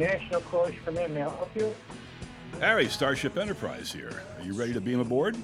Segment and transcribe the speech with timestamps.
[0.00, 1.12] National Coalition for Men.
[1.12, 1.74] May I help you?
[2.58, 4.22] Harry, Starship Enterprise here.
[4.38, 5.36] Are you ready to beam aboard?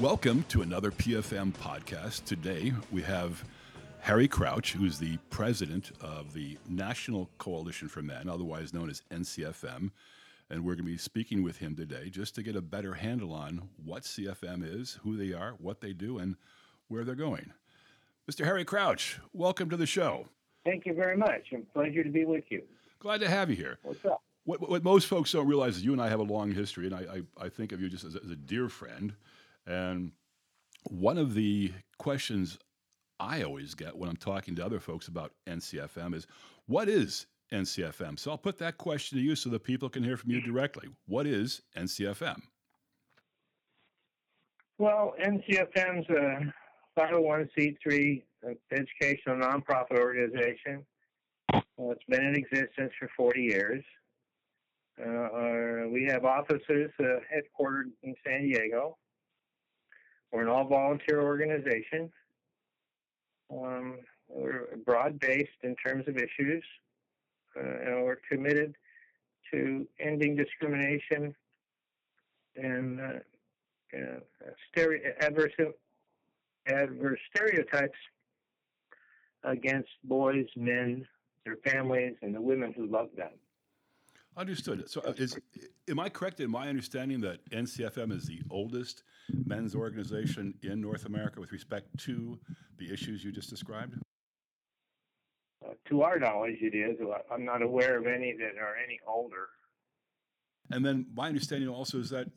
[0.00, 2.24] Welcome to another PFM podcast.
[2.24, 3.44] Today we have
[4.00, 9.92] Harry Crouch, who's the president of the National Coalition for Men, otherwise known as NCFM.
[10.50, 13.32] And we're going to be speaking with him today just to get a better handle
[13.32, 16.34] on what NCFM is, who they are, what they do, and
[16.88, 17.52] where they're going.
[18.28, 18.44] Mr.
[18.44, 20.26] Harry Crouch, welcome to the show.
[20.64, 21.42] Thank you very much.
[21.52, 22.64] It's a pleasure to be with you.
[23.00, 23.78] Glad to have you here.
[23.82, 24.22] What's up?
[24.44, 26.94] What, what most folks don't realize is you and I have a long history, and
[26.94, 29.14] I, I, I think of you just as a, as a dear friend.
[29.66, 30.12] And
[30.84, 32.58] one of the questions
[33.18, 36.26] I always get when I'm talking to other folks about NCFM is
[36.66, 38.18] what is NCFM?
[38.18, 40.88] So I'll put that question to you so that people can hear from you directly.
[41.06, 42.40] What is NCFM?
[44.78, 46.52] Well, NCFM's a
[46.98, 48.22] 501c3
[48.72, 50.84] educational nonprofit organization.
[51.52, 53.84] Well, it's been in existence for 40 years.
[55.00, 58.98] Uh, our, we have offices uh, headquartered in San Diego.
[60.30, 62.12] We're an all volunteer organization.
[63.50, 63.98] Um,
[64.28, 66.62] we're broad based in terms of issues,
[67.56, 68.76] uh, and we're committed
[69.52, 71.34] to ending discrimination
[72.56, 73.04] and uh,
[73.96, 74.20] uh,
[74.70, 75.52] stereo- adverse,
[76.66, 77.98] adverse stereotypes
[79.42, 81.06] against boys, men,
[81.44, 83.30] their families, and the women who love them.
[84.36, 84.88] Understood.
[84.88, 85.38] So, uh, is
[85.88, 89.02] am I correct in my understanding that NCFM is the oldest
[89.44, 92.38] men's organization in North America with respect to
[92.78, 93.96] the issues you just described?
[95.64, 96.96] Uh, to our knowledge, it is.
[97.30, 99.48] I'm not aware of any that are any older.
[100.70, 102.28] And then my understanding also is that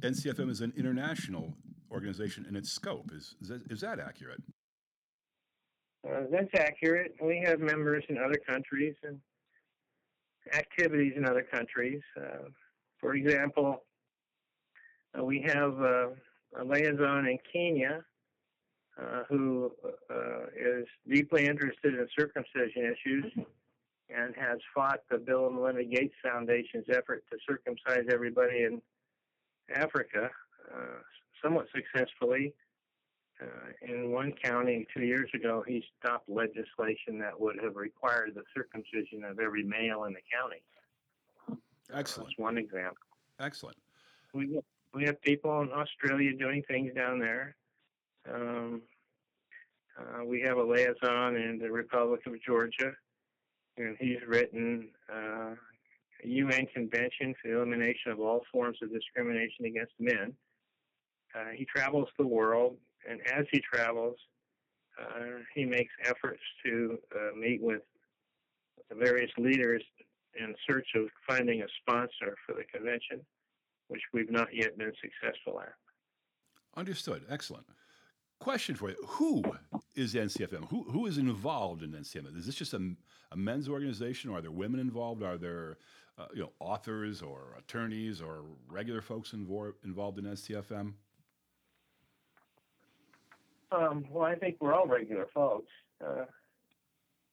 [0.00, 1.54] NCFM is an international
[1.90, 3.10] organization in its scope.
[3.14, 4.42] Is is that, is that accurate?
[6.08, 7.14] Uh, that's accurate.
[7.22, 9.20] We have members in other countries and
[10.54, 12.00] activities in other countries.
[12.16, 12.48] Uh,
[12.98, 13.84] for example,
[15.16, 16.08] uh, we have uh,
[16.58, 18.04] a liaison in Kenya
[19.00, 19.70] uh, who
[20.10, 23.32] uh, is deeply interested in circumcision issues
[24.10, 28.82] and has fought the Bill and Melinda Gates Foundation's effort to circumcise everybody in
[29.74, 30.30] Africa
[31.42, 32.54] somewhat successfully.
[34.12, 39.38] One county two years ago, he stopped legislation that would have required the circumcision of
[39.38, 40.62] every male in the county.
[41.90, 42.28] Excellent.
[42.28, 43.06] That's one example.
[43.40, 43.78] Excellent.
[44.34, 44.60] We
[44.92, 47.56] we have people in Australia doing things down there.
[48.30, 48.82] Um,
[49.98, 52.92] uh, we have a liaison in the Republic of Georgia,
[53.78, 55.54] and he's written uh,
[56.22, 60.34] a UN Convention for the Elimination of All Forms of Discrimination Against Men.
[61.34, 62.76] Uh, he travels the world
[63.08, 64.16] and as he travels,
[65.00, 67.82] uh, he makes efforts to uh, meet with
[68.88, 69.82] the various leaders
[70.38, 73.20] in search of finding a sponsor for the convention,
[73.88, 75.74] which we've not yet been successful at.
[76.76, 77.24] Understood.
[77.28, 77.66] Excellent.
[78.38, 79.42] Question for you: Who
[79.94, 80.68] is NCFM?
[80.68, 82.36] Who who is involved in NCFM?
[82.36, 82.94] Is this just a,
[83.30, 85.22] a men's organization, or are there women involved?
[85.22, 85.78] Are there
[86.18, 90.94] uh, you know authors or attorneys or regular folks invo- involved in NCFM?
[93.72, 95.70] Um, well, I think we're all regular folks.
[96.04, 96.24] Uh,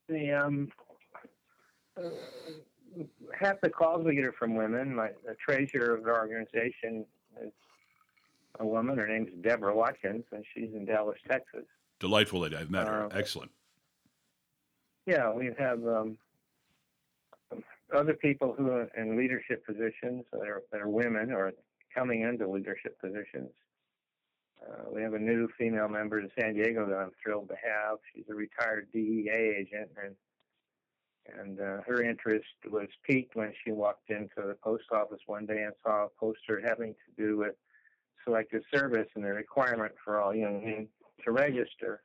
[0.07, 0.69] the um,
[1.97, 2.09] uh,
[3.37, 4.95] half the calls we get are from women.
[4.95, 7.05] My, the treasurer of the organization
[7.43, 7.51] is
[8.59, 8.97] a woman.
[8.97, 11.65] Her name's Deborah Watkins, and she's in Dallas, Texas.
[11.99, 12.55] Delightful lady.
[12.55, 13.05] I've met her.
[13.05, 13.51] Uh, Excellent.
[15.05, 16.17] Yeah, we have um,
[17.95, 21.53] other people who are in leadership positions that are, that are women or
[21.93, 23.49] coming into leadership positions.
[24.61, 27.99] Uh, we have a new female member in San Diego that I'm thrilled to have.
[28.13, 30.15] She's a retired DEA agent, and
[31.37, 35.61] and uh, her interest was piqued when she walked into the post office one day
[35.63, 37.55] and saw a poster having to do with
[38.23, 40.87] selective service and the requirement for all young men
[41.23, 42.01] to register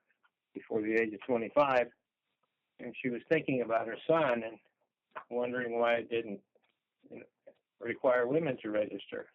[0.53, 1.87] before the age of 25.
[2.81, 4.59] And she was thinking about her son and
[5.31, 6.41] wondering why it didn't
[7.11, 7.25] you know,
[7.81, 9.27] require women to register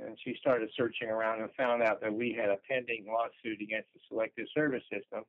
[0.00, 3.88] and she started searching around and found out that we had a pending lawsuit against
[3.94, 5.24] the selective service system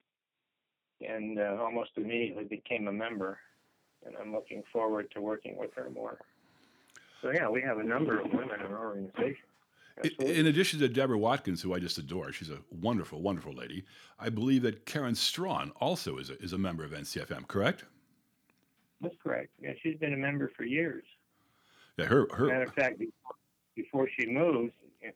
[1.01, 3.39] and uh, almost immediately became a member
[4.05, 6.19] and i'm looking forward to working with her more
[7.21, 9.45] so yeah we have a number of women in our organization
[9.95, 10.39] Absolutely.
[10.39, 13.85] In addition to Deborah Watkins, who I just adore, she's a wonderful, wonderful lady.
[14.19, 17.85] I believe that Karen Straughan also is a, is a member of NCFM, correct?
[19.01, 19.49] That's correct.
[19.61, 21.03] Yeah, she's been a member for years.
[21.97, 22.47] Yeah, her her.
[22.47, 23.35] Matter of fact, before
[23.75, 25.15] she moves, if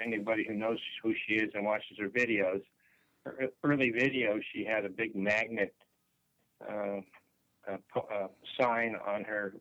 [0.00, 2.62] anybody who knows who she is and watches her videos,
[3.24, 5.74] her early videos, she had a big magnet
[6.68, 7.00] uh,
[8.58, 9.54] sign on her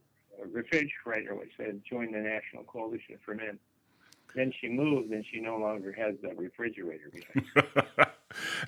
[0.51, 3.59] refrigerator which said "Join the National Coalition for Men."
[4.35, 7.09] Then she moved, and she no longer has that refrigerator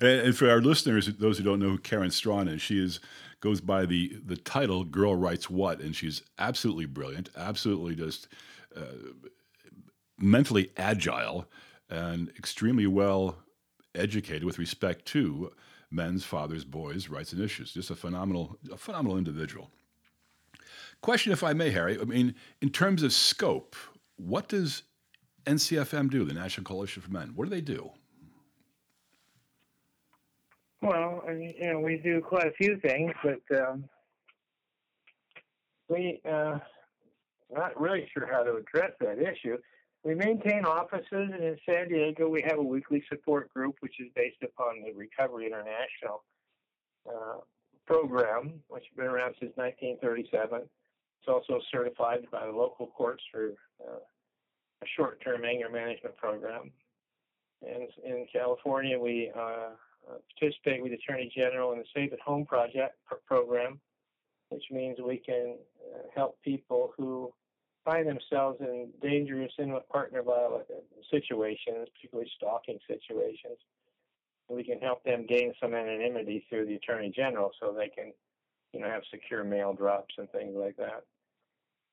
[0.00, 3.00] and for our listeners, those who don't know who Karen Straughan is, she is
[3.40, 8.28] goes by the the title "Girl Writes What," and she's absolutely brilliant, absolutely just
[8.74, 8.82] uh,
[10.18, 11.46] mentally agile,
[11.90, 13.36] and extremely well
[13.94, 15.52] educated with respect to
[15.90, 17.72] men's, fathers, boys' rights and issues.
[17.72, 19.70] Just a phenomenal, a phenomenal individual.
[21.00, 21.98] Question, if I may, Harry.
[22.00, 23.76] I mean, in terms of scope,
[24.16, 24.82] what does
[25.46, 27.32] NCFM do, the National Coalition for Men?
[27.34, 27.90] What do they do?
[30.82, 33.84] Well, you know, we do quite a few things, but um,
[35.88, 36.58] we uh,
[37.50, 39.56] not really sure how to address that issue.
[40.04, 44.06] We maintain offices, and in San Diego, we have a weekly support group, which is
[44.14, 46.22] based upon the Recovery International
[47.08, 47.38] uh,
[47.84, 50.60] program, which has been around since 1937.
[50.62, 53.50] It's also certified by the local courts for
[53.80, 53.98] uh,
[54.82, 56.70] a short-term anger management program.
[57.66, 59.70] And in California, we uh,
[60.38, 62.96] participate with the Attorney General in the Safe at Home project
[63.26, 63.80] program,
[64.50, 65.56] which means we can
[65.92, 67.32] uh, help people who
[67.88, 70.66] find themselves in dangerous intimate partner violence
[71.10, 73.56] situations, particularly stalking situations.
[74.50, 78.12] We can help them gain some anonymity through the Attorney General, so they can,
[78.74, 81.04] you know, have secure mail drops and things like that.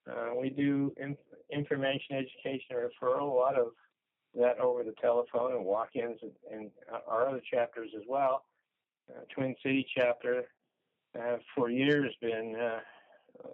[0.09, 1.15] Uh, we do in,
[1.49, 3.67] information, education, referral, a lot of
[4.37, 6.71] that over the telephone and walk-ins and, and
[7.07, 8.43] our other chapters as well.
[9.09, 10.43] Uh, Twin City chapter
[11.17, 12.79] uh, for years been uh,
[13.43, 13.47] uh,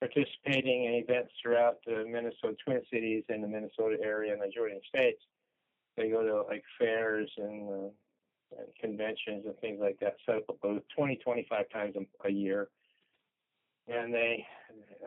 [0.00, 4.80] participating in events throughout the Minnesota Twin Cities and the Minnesota area and the adjoining
[4.88, 5.20] states.
[5.96, 10.44] They go to like fairs and, uh, and conventions and things like that, set up
[10.48, 12.68] about 20, 25 times a, a year
[13.88, 14.46] and they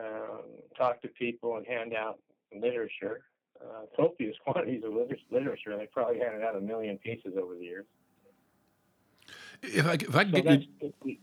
[0.00, 0.42] um,
[0.76, 2.18] talk to people and hand out
[2.54, 3.22] literature,
[3.60, 4.92] uh, copious quantities of
[5.30, 5.76] literature.
[5.76, 7.86] They probably handed out a million pieces over the years.
[9.62, 10.62] If I, if I could so get
[11.04, 11.16] you,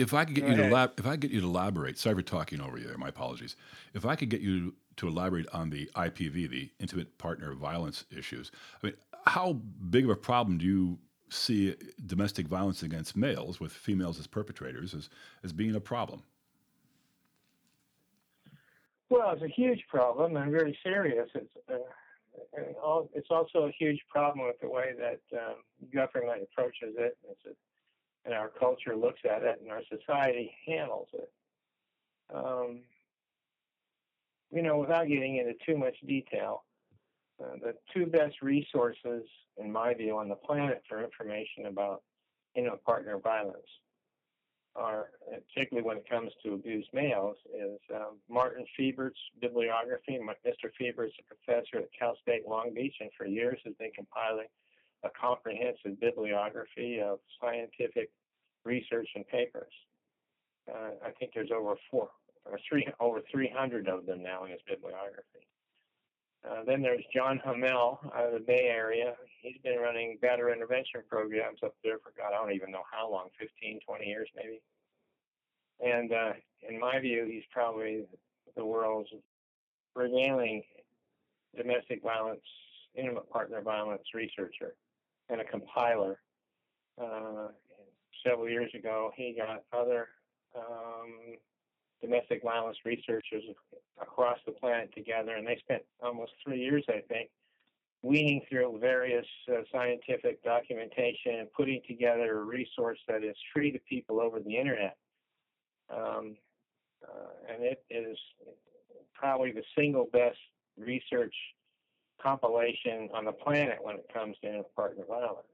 [0.00, 2.22] if I could get you to lab, if I get you to elaborate, sorry for
[2.22, 2.96] talking over you there.
[2.96, 3.56] My apologies.
[3.94, 8.50] If I could get you to elaborate on the IPV, the intimate partner violence issues.
[8.82, 9.54] I mean, how
[9.90, 10.98] big of a problem do you
[11.28, 11.74] see
[12.06, 15.08] domestic violence against males with females as perpetrators as,
[15.44, 16.22] as being a problem?
[19.10, 21.28] Well, it's a huge problem and very serious.
[21.34, 21.76] It's uh,
[22.56, 25.56] and all, it's also a huge problem with the way that um,
[25.92, 27.50] government approaches it, a,
[28.24, 31.30] and our culture looks at it, and our society handles it.
[32.34, 32.80] Um,
[34.52, 36.64] you know, without getting into too much detail,
[37.42, 39.22] uh, the two best resources,
[39.56, 42.02] in my view, on the planet for information about
[42.62, 43.66] know partner violence
[44.76, 45.10] are,
[45.54, 50.18] particularly when it comes to abused males, is um, Martin Fiebert's bibliography.
[50.18, 50.70] Mr.
[50.78, 54.46] Fiebert's a professor at Cal State Long Beach, and for years has been compiling
[55.02, 58.10] a comprehensive bibliography of scientific
[58.64, 59.72] research and papers.
[60.68, 62.10] Uh, I think there's over four
[62.44, 65.46] or three over 300 of them now in his bibliography.
[66.48, 69.14] Uh, then there's John Hamel out of the Bay Area.
[69.42, 73.10] He's been running batterer intervention programs up there for God, I don't even know how
[73.10, 74.62] long 15, 20 years maybe.
[75.80, 76.32] And uh,
[76.66, 78.04] in my view, he's probably
[78.56, 79.10] the world's
[79.94, 80.62] prevailing
[81.56, 82.40] domestic violence,
[82.94, 84.74] intimate partner violence researcher
[85.30, 86.20] and a compiler.
[87.00, 87.48] Uh,
[88.26, 90.08] several years ago, he got other
[90.56, 91.36] um,
[92.02, 93.42] domestic violence researchers
[94.00, 97.30] across the planet together, and they spent almost three years, I think,
[98.02, 103.78] weeding through various uh, scientific documentation and putting together a resource that is free to
[103.88, 104.96] people over the internet.
[105.90, 106.36] Um,
[107.02, 108.16] uh, and it is
[109.14, 110.38] probably the single best
[110.78, 111.34] research
[112.22, 115.46] compilation on the planet when it comes to partner violence.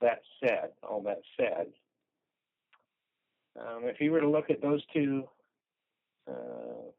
[0.00, 1.66] That said, all that said,
[3.58, 5.24] um, if you were to look at those two
[6.28, 6.90] uh,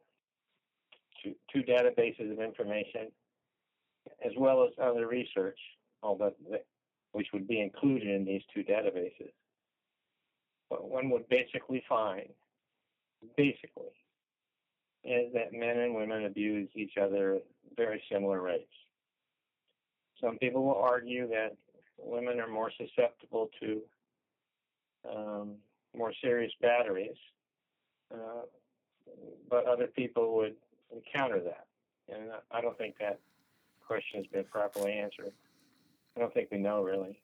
[1.24, 3.12] two, two databases of information,
[4.26, 5.58] as well as other research,
[6.02, 6.36] all that,
[7.14, 9.32] which would be included in these two databases.
[10.70, 12.28] But one would basically find,
[13.38, 13.94] basically,
[15.04, 17.44] is that men and women abuse each other at
[17.78, 18.72] very similar rates.
[20.24, 21.56] Some people will argue that
[21.98, 23.82] women are more susceptible to
[25.10, 25.56] um,
[25.96, 27.18] more serious batteries,
[28.14, 28.44] uh,
[29.50, 30.56] but other people would
[31.14, 31.68] counter that.
[32.14, 33.20] And I don't think that
[33.86, 35.34] question has been properly answered.
[36.16, 37.20] I don't think we know really.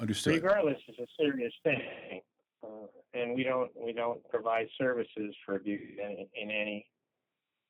[0.00, 0.34] Understood.
[0.34, 2.20] Regardless, it's a serious thing.
[2.62, 6.86] Uh, and we don't we don't provide services for abuse in, in any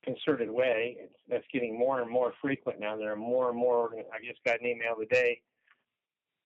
[0.04, 0.96] concerted way.
[0.98, 2.96] It's, that's getting more and more frequent now.
[2.96, 3.90] There are more and more.
[3.94, 5.40] I just got an email today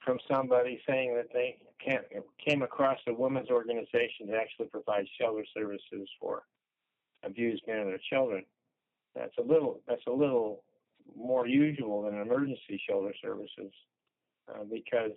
[0.05, 1.59] from somebody saying that they
[2.45, 6.43] came across a women's organization that actually provides shelter services for
[7.25, 8.45] abused men and their children.
[9.15, 10.65] That's a little that's a little
[11.17, 13.73] more usual than emergency shelter services
[14.49, 15.13] uh, because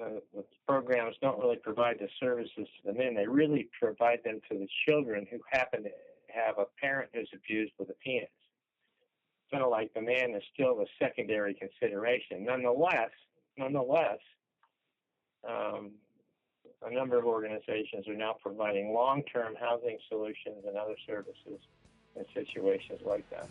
[0.00, 3.14] uh, the programs don't really provide the services to the men.
[3.14, 5.90] They really provide them to the children who happen to
[6.34, 8.28] have a parent who's abused with a penis.
[9.50, 12.44] Kind of like the man is still a secondary consideration.
[12.44, 13.10] Nonetheless,
[13.58, 14.18] nonetheless,
[15.46, 15.90] um,
[16.84, 21.60] a number of organizations are now providing long-term housing solutions and other services
[22.16, 23.46] in situations like that.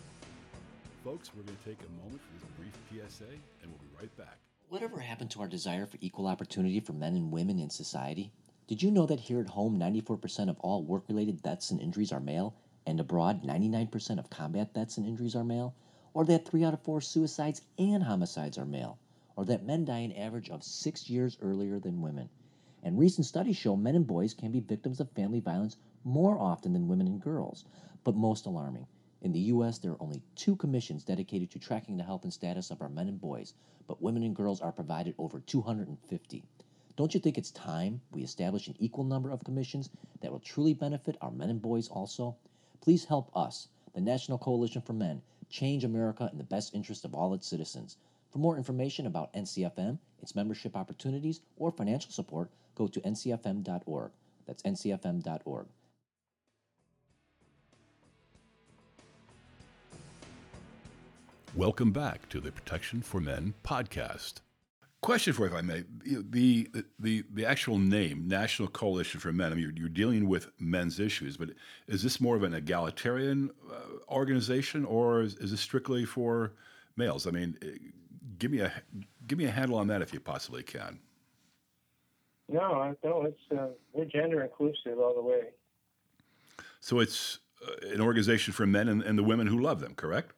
[1.04, 4.16] Folks, we're going to take a moment for this brief PSA, and we'll be right
[4.16, 4.38] back.
[4.68, 8.30] Whatever happened to our desire for equal opportunity for men and women in society?
[8.68, 12.12] Did you know that here at home, 94% of all work related deaths and injuries
[12.12, 12.54] are male,
[12.86, 15.74] and abroad, 99% of combat deaths and injuries are male?
[16.14, 18.98] Or that 3 out of 4 suicides and homicides are male?
[19.36, 22.28] Or that men die an average of 6 years earlier than women?
[22.82, 26.72] And recent studies show men and boys can be victims of family violence more often
[26.72, 27.64] than women and girls.
[28.04, 28.86] But most alarming,
[29.20, 32.72] in the U.S., there are only two commissions dedicated to tracking the health and status
[32.72, 33.54] of our men and boys,
[33.86, 36.44] but women and girls are provided over 250.
[36.96, 39.88] Don't you think it's time we establish an equal number of commissions
[40.20, 42.36] that will truly benefit our men and boys also?
[42.82, 47.14] Please help us, the National Coalition for Men, change America in the best interest of
[47.14, 47.96] all its citizens.
[48.30, 54.10] For more information about NCFM, its membership opportunities, or financial support, go to ncfm.org.
[54.46, 55.66] That's ncfm.org.
[61.54, 64.40] Welcome back to the Protection for Men podcast.
[65.02, 65.82] Question for you, if I may.
[66.04, 66.68] The,
[67.00, 71.00] the, the actual name, National Coalition for Men, I mean, you're, you're dealing with men's
[71.00, 71.50] issues, but
[71.88, 76.52] is this more of an egalitarian uh, organization or is, is this strictly for
[76.96, 77.26] males?
[77.26, 77.78] I mean, eh,
[78.38, 78.72] give me a,
[79.26, 81.00] give me a handle on that if you possibly can.
[82.48, 85.46] No, no, it's uh, we're gender inclusive all the way.
[86.78, 90.32] So it's uh, an organization for men and, and the women who love them, correct?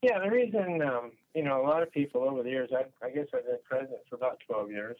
[0.00, 3.10] Yeah, the reason, um, you know, a lot of people over the years, I, I
[3.10, 4.96] guess I've been president for about 12 years,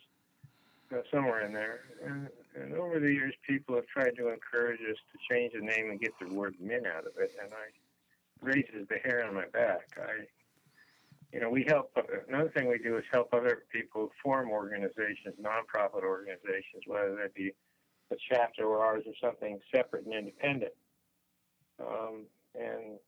[1.10, 1.80] somewhere in there.
[2.04, 5.90] And, and over the years, people have tried to encourage us to change the name
[5.90, 7.32] and get the word men out of it.
[7.42, 9.96] And I raises the hair on my back.
[9.96, 10.24] I,
[11.32, 11.96] you know, we help,
[12.28, 17.52] another thing we do is help other people form organizations, nonprofit organizations, whether that be
[18.10, 20.72] a chapter or ours or something separate and independent.
[21.80, 22.24] Um,
[22.54, 22.98] and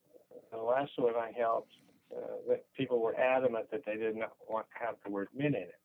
[0.50, 1.72] the last one I helped,
[2.14, 5.48] uh, that people were adamant that they did not want to have the word men
[5.48, 5.80] in it.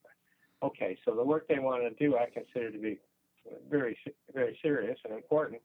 [0.62, 3.00] Okay, so the work they wanted to do, I consider to be
[3.70, 3.98] very,
[4.34, 5.62] very serious and important.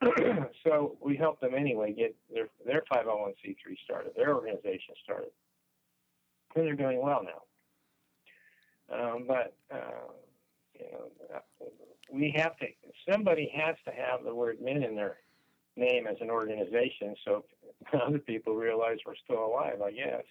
[0.64, 5.30] so we helped them anyway get their their 501c3 started, their organization started,
[6.54, 7.42] and they're doing well now.
[8.96, 10.12] Um, but uh,
[10.78, 11.40] you know,
[12.12, 12.66] we have to.
[13.10, 15.18] Somebody has to have the word men in their
[15.78, 17.44] name as an organization, so
[18.06, 19.80] other people realize we're still alive.
[19.82, 20.24] I guess.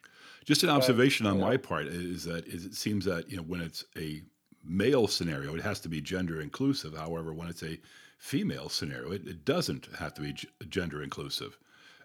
[0.45, 3.37] Just an observation but, on know, my part is that is it seems that you
[3.37, 4.21] know when it's a
[4.63, 6.95] male scenario, it has to be gender inclusive.
[6.95, 7.79] However, when it's a
[8.17, 11.57] female scenario, it, it doesn't have to be g- gender inclusive.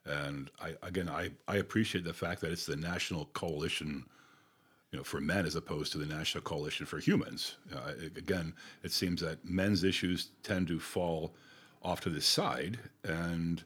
[0.05, 4.05] And I, again, I, I appreciate the fact that it's the National Coalition,
[4.91, 7.57] you know, for men as opposed to the National Coalition for Humans.
[7.75, 11.35] Uh, again, it seems that men's issues tend to fall
[11.83, 13.65] off to the side, and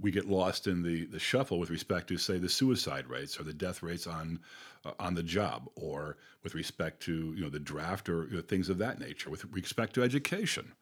[0.00, 3.44] we get lost in the, the shuffle with respect to, say, the suicide rates or
[3.44, 4.40] the death rates on
[4.84, 8.42] uh, on the job, or with respect to you know the draft or you know,
[8.42, 10.72] things of that nature, with respect to education.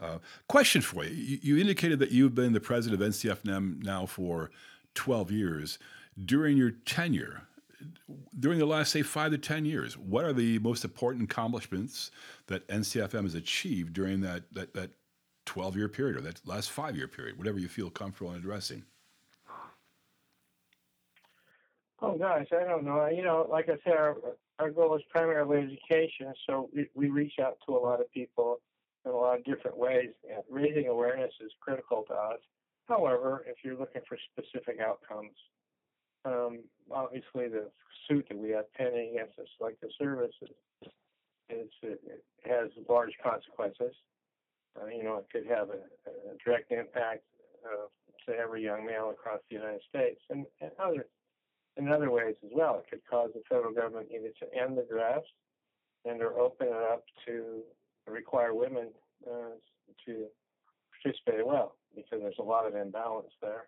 [0.00, 1.10] Uh, question for you.
[1.10, 4.50] you: You indicated that you've been the president of NCFM now for
[4.94, 5.78] 12 years.
[6.24, 7.42] During your tenure,
[8.38, 12.10] during the last say five to 10 years, what are the most important accomplishments
[12.46, 14.90] that NCFM has achieved during that that, that
[15.46, 18.84] 12 year period or that last five year period, whatever you feel comfortable in addressing?
[22.02, 23.06] Oh gosh, I don't know.
[23.08, 24.16] You know, like I said, our,
[24.58, 28.60] our goal is primarily education, so we, we reach out to a lot of people
[29.04, 30.08] in a lot of different ways.
[30.30, 32.40] And Raising awareness is critical to us.
[32.88, 35.36] However, if you're looking for specific outcomes,
[36.24, 37.70] um, obviously the
[38.08, 40.32] suit that we have pending against the services,
[41.50, 43.94] is, it has large consequences.
[44.76, 45.80] Uh, you know, it could have a,
[46.30, 47.22] a direct impact
[47.64, 47.86] uh,
[48.26, 51.06] to every young male across the United States, and, and other
[51.76, 52.78] in other ways as well.
[52.78, 55.26] It could cause the federal government either to end the draft
[56.04, 57.62] and or open it up to
[58.06, 58.88] require women
[59.26, 59.54] uh,
[60.06, 60.26] to
[61.02, 63.64] participate well because there's a lot of imbalance there.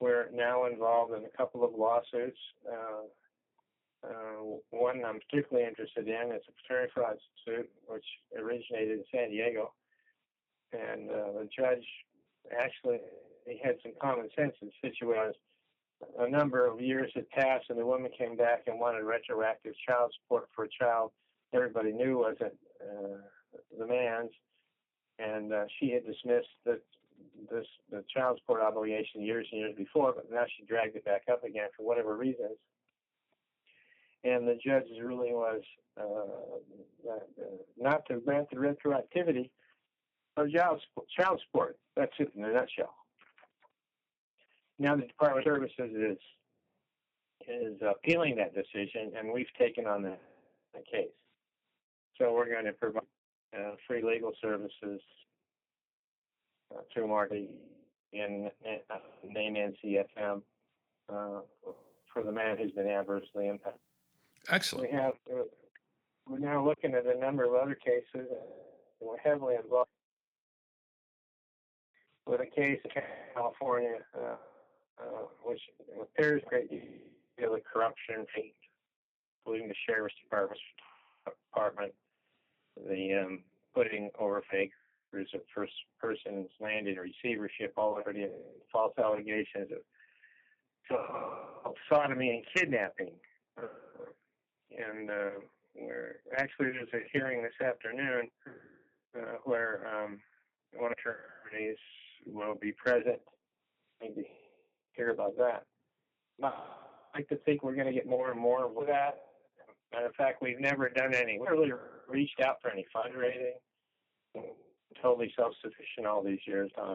[0.00, 2.38] We're now involved in a couple of lawsuits.
[2.70, 3.08] Uh,
[4.06, 8.04] uh, one I'm particularly interested in is a paternity fraud suit, which
[8.38, 9.72] originated in San Diego,
[10.72, 11.84] and uh, the judge
[12.58, 12.98] actually
[13.46, 15.34] he had some common sense in situations.
[16.20, 20.12] A number of years had passed, and the woman came back and wanted retroactive child
[20.22, 21.10] support for a child
[21.52, 23.16] everybody knew wasn't uh,
[23.78, 24.30] the man's,
[25.18, 26.80] and uh, she had dismissed the
[27.50, 31.22] this the child support obligation years and years before, but now she dragged it back
[31.30, 32.56] up again for whatever reasons.
[34.24, 35.62] And the judge's ruling was
[35.98, 37.44] uh, uh,
[37.76, 39.50] not to grant the retroactivity
[40.40, 41.76] of child support, child support.
[41.96, 42.94] That's it in a nutshell.
[44.78, 46.18] Now the Department of Services is
[47.48, 50.16] is appealing that decision, and we've taken on the,
[50.74, 51.08] the case.
[52.18, 53.04] So we're going to provide
[53.56, 55.00] uh, free legal services
[56.74, 57.48] uh, through Marty
[58.12, 58.50] in
[58.90, 60.42] uh, name NCFM
[61.08, 61.40] uh,
[62.12, 63.80] for the man who's been adversely impacted.
[64.50, 64.90] Excellent.
[64.90, 65.42] We have uh,
[66.28, 68.28] we're now looking at a number of other cases.
[69.00, 69.90] We're heavily involved
[72.28, 72.90] with a case in
[73.34, 74.36] California, uh,
[75.00, 75.60] uh, which
[76.00, 78.26] appears great deal of corruption,
[79.46, 81.92] including the sheriff's department,
[82.76, 83.40] the um,
[83.74, 84.72] putting over fake
[85.14, 88.26] of first person's land in receivership, already
[88.70, 89.70] false allegations
[90.90, 90.98] of,
[91.64, 93.12] of sodomy and kidnapping.
[94.76, 95.40] And uh,
[95.72, 98.28] where actually there's a hearing this afternoon
[99.16, 100.20] uh, where um,
[100.76, 101.78] one attorneys
[102.26, 103.20] will be present.
[104.00, 104.26] Maybe
[104.92, 105.64] hear about that.
[106.42, 106.52] I
[107.14, 109.20] like to think we're going to get more and more of that.
[109.92, 111.38] Matter of fact, we've never done any.
[111.38, 111.72] We really
[112.08, 113.54] reached out for any fundraising.
[115.02, 116.70] Totally self-sufficient all these years.
[116.76, 116.94] Uh,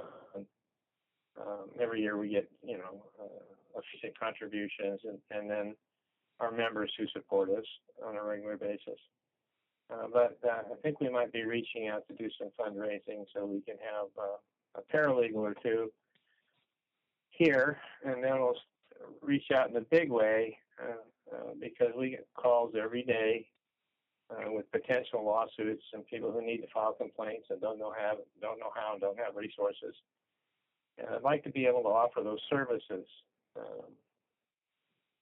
[1.41, 5.75] um, every year we get, you know, uh, efficient contributions, and, and then
[6.39, 7.65] our members who support us
[8.05, 8.99] on a regular basis.
[9.91, 13.45] Uh, but uh, I think we might be reaching out to do some fundraising so
[13.45, 14.37] we can have uh,
[14.75, 15.91] a paralegal or two
[17.29, 18.55] here, and then we'll
[19.21, 23.47] reach out in a big way uh, uh, because we get calls every day
[24.29, 28.13] uh, with potential lawsuits and people who need to file complaints and don't know how,
[28.41, 29.95] don't know how, and don't have resources.
[30.97, 33.05] And I'd like to be able to offer those services.
[33.57, 33.65] Um,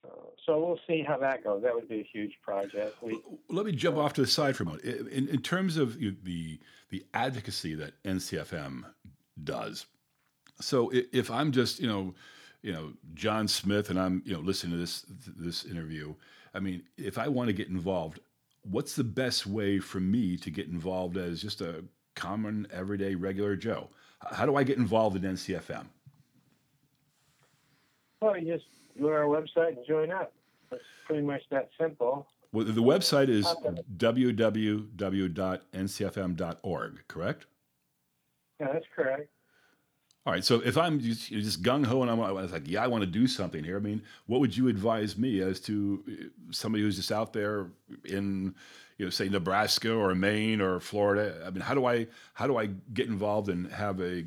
[0.04, 0.10] uh,
[0.46, 1.62] so we'll see how that goes.
[1.64, 3.02] That would be a huge project.
[3.02, 4.84] We, Let me jump off to the side for a moment.
[4.84, 6.60] In, in terms of the
[6.90, 8.84] the advocacy that NCFM
[9.44, 9.86] does,
[10.60, 12.13] so if I'm just you know
[12.62, 15.06] you know John Smith and I'm you know listening to this
[15.38, 16.13] this interview,
[16.54, 18.20] I mean, if I want to get involved,
[18.63, 21.84] what's the best way for me to get involved as just a
[22.15, 23.89] common, everyday, regular Joe?
[24.32, 25.86] How do I get involved in NCFM?
[28.22, 28.65] Well, you just
[29.00, 30.32] go to our website and join up.
[30.72, 32.28] It's pretty much that simple.
[32.54, 33.56] Well, the website is uh,
[33.98, 34.44] www.ncfm.org,
[37.08, 37.46] correct?
[38.62, 39.28] Yeah, that's correct.
[40.24, 40.45] All right.
[40.45, 43.02] So if I'm just, just gung ho and I'm, I was like, yeah, I want
[43.02, 43.78] to do something here.
[43.78, 47.71] I mean, what would you advise me as to uh, somebody who's just out there
[48.06, 48.54] in,
[49.00, 51.43] you know, say Nebraska or Maine or Florida?
[51.43, 54.26] I mean, how do I how do I get involved and have a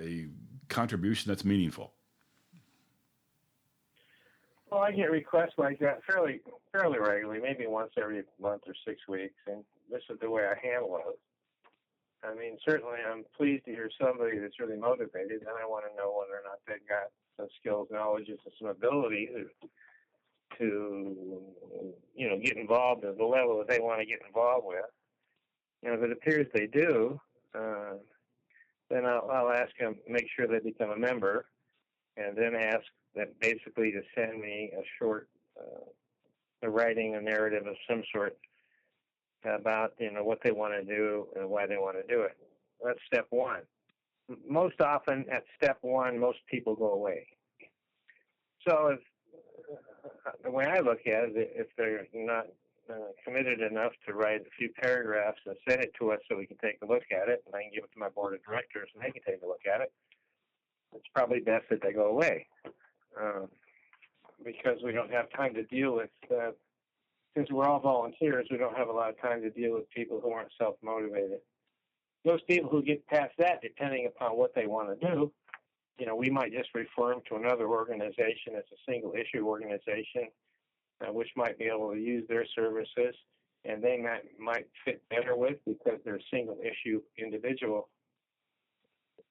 [0.00, 0.26] a
[0.68, 1.92] contribution that's meaningful?
[4.68, 6.40] Well, I get requests like that fairly
[6.72, 10.58] fairly regularly, maybe once every month or six weeks, and this is the way I
[10.66, 11.20] handle it.
[12.24, 15.96] I mean, certainly I'm pleased to hear somebody that's really motivated, and I want to
[15.96, 21.42] know whether or not they've got some skills, knowledge, and some ability to, to
[22.14, 24.84] you know, get involved at the level that they want to get involved with.
[25.82, 27.20] Know, if it appears they do,
[27.54, 27.94] uh,
[28.90, 31.46] then I'll, I'll ask them make sure they become a member,
[32.16, 32.82] and then ask
[33.14, 35.28] them basically to send me a short,
[35.60, 35.84] uh,
[36.62, 38.36] a writing a narrative of some sort
[39.48, 42.36] about you know what they want to do and why they want to do it.
[42.84, 43.62] That's step one.
[44.48, 47.26] Most often at step one, most people go away.
[48.66, 49.00] So if
[50.42, 52.46] the way I look at it, if they're not
[52.90, 56.46] uh, committed enough to write a few paragraphs and send it to us so we
[56.46, 58.44] can take a look at it, and I can give it to my board of
[58.44, 59.92] directors and they can take a look at it,
[60.94, 62.46] it's probably best that they go away
[63.20, 63.46] uh,
[64.44, 66.50] because we don't have time to deal with uh,
[67.36, 70.20] since we're all volunteers, we don't have a lot of time to deal with people
[70.22, 71.38] who aren't self motivated.
[72.24, 75.32] Those people who get past that, depending upon what they want to do,
[75.98, 80.28] you know, we might just refer them to another organization as a single issue organization,
[81.00, 83.14] uh, which might be able to use their services,
[83.64, 87.88] and they might might fit better with because they're a single issue individual.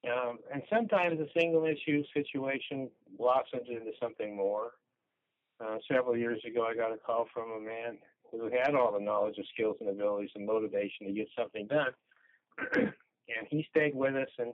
[0.05, 4.73] Um, and sometimes a single issue situation blossoms into something more.
[5.63, 7.97] Uh, several years ago, I got a call from a man
[8.31, 11.91] who had all the knowledge, of skills, and abilities and motivation to get something done.
[12.75, 14.53] and he stayed with us, and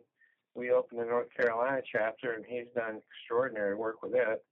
[0.54, 4.44] we opened the North Carolina chapter, and he's done extraordinary work with it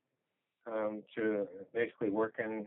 [0.65, 2.65] um, to basically working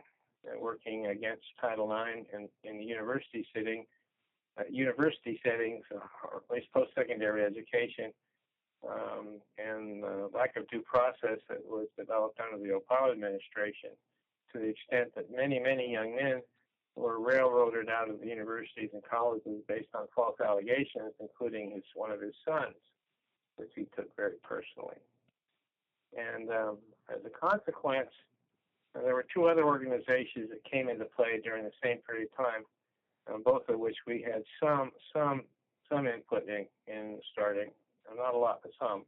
[0.60, 3.84] working against Title IX in, in the university setting,
[4.58, 8.12] uh, university settings, or at least post-secondary education,
[8.88, 13.90] um, and the lack of due process that was developed under the Obama administration,
[14.52, 16.42] to the extent that many, many young men
[16.94, 22.10] were railroaded out of the universities and colleges based on false allegations, including his one
[22.10, 22.76] of his sons,
[23.56, 25.00] which he took very personally.
[26.16, 28.10] And um, as a consequence,
[28.94, 32.62] there were two other organizations that came into play during the same period of time,
[33.32, 35.42] um, both of which we had some some
[35.90, 37.70] some input in, in starting,
[38.16, 39.04] not a lot, but some,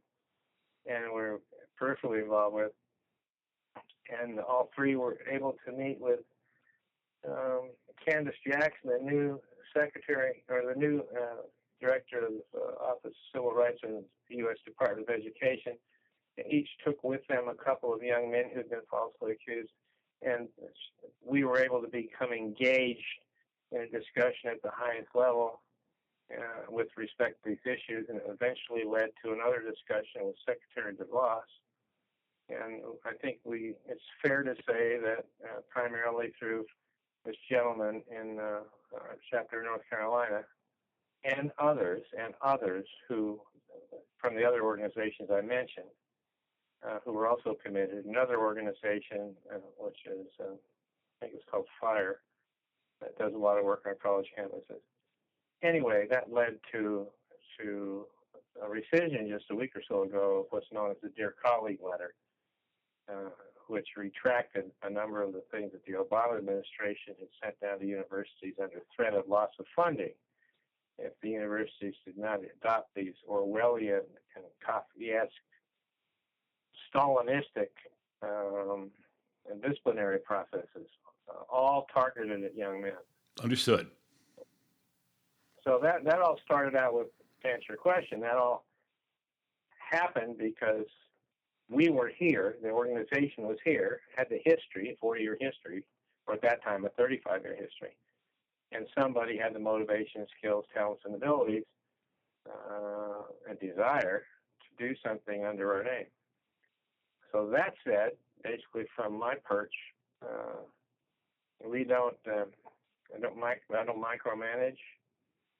[0.85, 1.39] and we're
[1.81, 2.71] peripherally involved with.
[4.21, 6.19] And all three were able to meet with
[7.27, 7.71] um,
[8.07, 9.41] Candice Jackson, the new
[9.75, 11.41] secretary or the new uh,
[11.81, 14.57] director of uh, Office of Civil Rights in the U.S.
[14.65, 15.73] Department of Education.
[16.37, 19.71] And each took with them a couple of young men who'd been falsely accused,
[20.21, 20.47] and
[21.25, 22.99] we were able to become engaged
[23.71, 25.61] in a discussion at the highest level
[26.31, 31.51] uh, with respect to these issues, and eventually led to another discussion with Secretary DeVos.
[32.49, 36.65] And I think we it's fair to say that uh, primarily through
[37.25, 38.59] this gentleman in uh,
[38.95, 40.41] uh, chapter North Carolina,
[41.23, 43.41] and others, and others who,
[44.19, 45.89] from the other organizations I mentioned,
[46.87, 48.05] uh, who were also committed.
[48.05, 52.21] Another organization, uh, which is, uh, I think it's called FIRE,
[53.01, 54.81] that does a lot of work on college campuses.
[55.63, 57.07] Anyway, that led to
[57.59, 58.05] to
[58.61, 61.79] a rescission just a week or so ago of what's known as the Dear Colleague
[61.83, 62.13] letter,
[63.09, 63.29] uh,
[63.67, 67.85] which retracted a number of the things that the Obama administration had sent down to
[67.85, 70.13] universities under threat of loss of funding
[70.97, 74.01] if the universities did not adopt these Orwellian
[74.35, 75.27] and Kafkaesque,
[76.93, 77.69] Stalinistic
[78.21, 78.89] um,
[79.49, 80.87] and disciplinary processes,
[81.29, 82.93] uh, all targeted at young men.
[83.43, 83.87] Understood.
[85.65, 87.07] So that that all started out with
[87.41, 88.19] to answer your question.
[88.21, 88.65] That all
[89.91, 90.85] happened because
[91.69, 95.83] we were here, the organization was here, had the history, a 40 year history,
[96.27, 97.95] or at that time a 35 year history.
[98.71, 101.63] And somebody had the motivation, skills, talents, and abilities,
[102.47, 104.23] uh, and desire
[104.61, 106.07] to do something under our name.
[107.31, 108.11] So that said,
[108.43, 109.73] basically from my perch,
[110.21, 110.61] uh,
[111.67, 112.45] we don't, uh,
[113.15, 114.77] I don't, mic- I don't micromanage,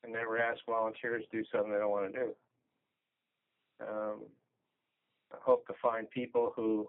[0.06, 2.36] and never ask volunteers to do something they don't want to do.
[3.82, 4.22] Um,
[5.34, 6.88] I hope to find people who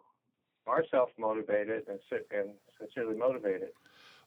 [0.67, 1.99] are self-motivated and,
[2.31, 3.69] and sincerely motivated.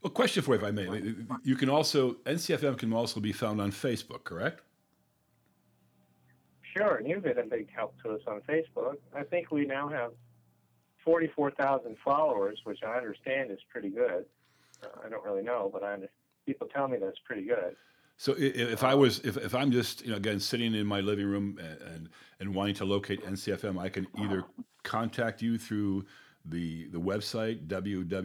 [0.04, 1.14] A question for you, if I may.
[1.44, 4.62] You can also NCFM can also be found on Facebook, correct?
[6.78, 8.96] Sure, and you've been a big help to us on Facebook.
[9.14, 10.12] I think we now have
[11.04, 14.26] 44,000 followers, which I understand is pretty good.
[14.82, 15.98] Uh, I don't really know, but I
[16.46, 17.76] people tell me that's pretty good.
[18.20, 21.26] So if I was, if, if I'm just, you know, again, sitting in my living
[21.26, 22.10] room and,
[22.42, 24.44] and, wanting to locate NCFM, I can either
[24.84, 26.04] contact you through
[26.44, 28.20] the, the website, www.ncfm.org,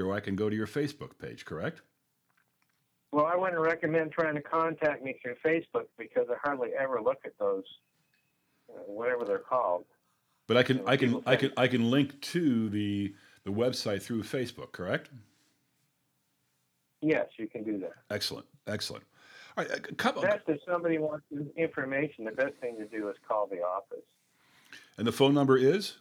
[0.00, 1.82] or I can go to your Facebook page, correct?
[3.12, 7.18] Well, I wouldn't recommend trying to contact me through Facebook because I hardly ever look
[7.26, 7.64] at those,
[8.70, 9.84] uh, whatever they're called.
[10.46, 14.22] But I can, I can, I can, I can link to the, the website through
[14.22, 15.10] Facebook, correct?
[17.02, 17.92] Yes, you can do that.
[18.10, 19.04] Excellent, excellent.
[19.56, 20.22] All right, a couple.
[20.22, 21.24] Best if somebody wants
[21.56, 24.04] information, the best thing to do is call the office.
[24.96, 25.96] And the phone number is?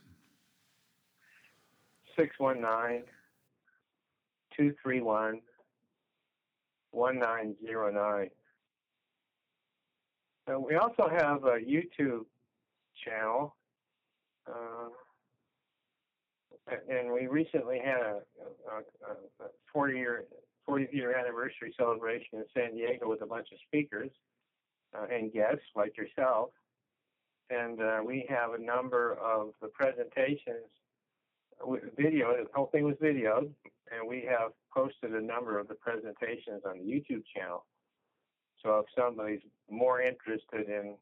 [2.18, 3.04] 619
[4.56, 5.42] 231
[6.92, 8.30] 1909.
[10.60, 12.26] we also have a YouTube
[13.06, 13.56] channel,
[14.48, 14.90] uh,
[16.90, 18.22] and we recently had a,
[18.72, 20.26] a, a 40 year
[20.70, 24.12] 40th year anniversary celebration in San Diego with a bunch of speakers
[24.96, 26.50] uh, and guests like yourself.
[27.50, 30.70] And uh, we have a number of the presentations
[31.62, 32.36] with video.
[32.38, 33.50] The whole thing was videoed,
[33.92, 37.66] and we have posted a number of the presentations on the YouTube channel.
[38.64, 40.96] So if somebody's more interested in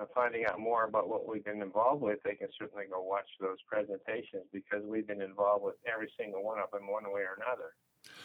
[0.00, 3.28] uh, finding out more about what we've been involved with, they can certainly go watch
[3.40, 7.36] those presentations because we've been involved with every single one of them one way or
[7.36, 7.74] another.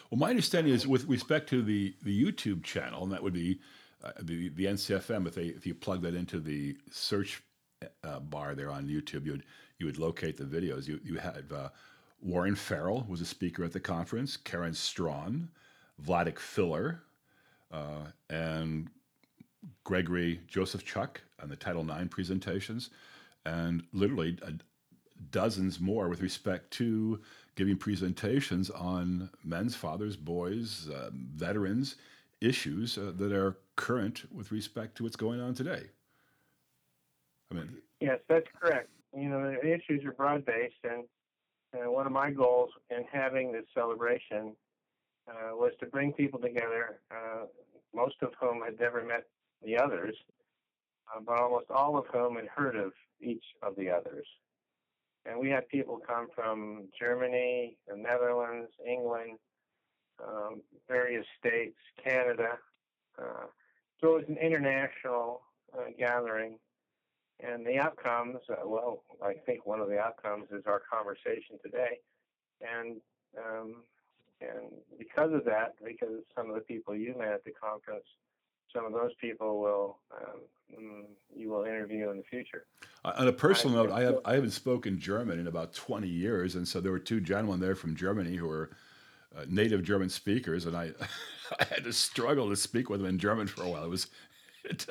[0.10, 3.60] Well, my understanding is with respect to the, the YouTube channel, and that would be
[4.04, 5.28] uh, the the NCFM.
[5.28, 7.42] If they if you plug that into the search
[8.04, 9.44] uh, bar there on YouTube, you would
[9.80, 10.88] you would locate the videos.
[10.88, 11.70] You you had uh,
[12.22, 14.38] Warren Farrell was a speaker at the conference.
[14.38, 15.48] Karen Straughan,
[16.04, 17.02] Vladek Filler,
[17.72, 18.90] uh, and
[19.84, 22.90] Gregory Joseph Chuck on the Title IX presentations,
[23.46, 24.38] and literally
[25.32, 27.20] dozens more with respect to
[27.58, 31.96] giving presentations on men's, fathers, boys, uh, veterans
[32.40, 35.84] issues uh, that are current with respect to what's going on today.
[37.52, 38.90] I mean, yes, that's correct.
[39.18, 41.04] You know, the issues are broad based, and
[41.92, 44.56] one of my goals in having this celebration
[45.28, 47.46] uh, was to bring people together, uh,
[47.94, 49.26] most of whom had never met
[49.66, 50.16] the others,
[51.14, 54.28] uh, but almost all of whom had heard of each of the others.
[55.28, 59.38] And we had people come from Germany, the Netherlands, England,
[60.26, 62.58] um, various states, Canada.
[63.20, 63.48] Uh,
[64.00, 65.42] so it was an international
[65.78, 66.58] uh, gathering.
[67.40, 72.00] And the outcomes, uh, well, I think one of the outcomes is our conversation today.
[72.62, 72.98] And
[73.38, 73.84] um,
[74.42, 78.06] and because of that, because some of the people you met at the conference
[78.74, 80.40] some of those people will um,
[80.80, 81.04] mm,
[81.36, 82.66] you will interview in the future.
[83.06, 86.08] Uh, on a personal I, note, I have I haven't spoken German in about 20
[86.08, 88.72] years, and so there were two gentlemen there from Germany who were
[89.36, 90.92] uh, native German speakers, and I
[91.60, 93.84] I had to struggle to speak with them in German for a while.
[93.84, 94.08] It was
[94.64, 94.86] it,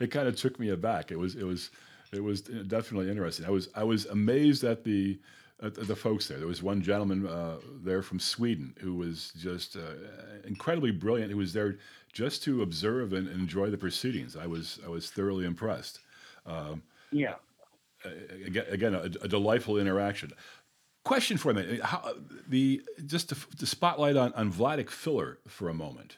[0.00, 1.10] it kind of took me aback.
[1.10, 1.70] It was it was
[2.12, 3.46] it was definitely interesting.
[3.46, 5.18] I was I was amazed at the
[5.62, 6.38] uh, the folks there.
[6.38, 9.80] There was one gentleman uh, there from Sweden who was just uh,
[10.44, 11.30] incredibly brilliant.
[11.30, 11.78] Who was there
[12.12, 14.36] just to observe and enjoy the proceedings.
[14.36, 16.00] I was I was thoroughly impressed.
[16.46, 17.34] Um, yeah.
[18.46, 20.32] Again, again a, a, delightful interaction.
[21.04, 22.14] Question for me: How
[22.48, 26.16] the just to, to spotlight on on Vladek Filler for a moment.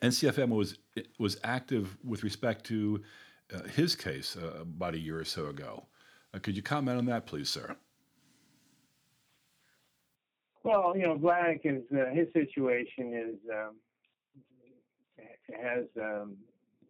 [0.00, 0.78] NCFM was
[1.18, 3.02] was active with respect to
[3.54, 5.86] uh, his case uh, about a year or so ago.
[6.34, 7.76] Uh, could you comment on that, please, sir?
[10.64, 13.76] Well, you know, Black is uh, his situation is um,
[15.52, 16.36] has um,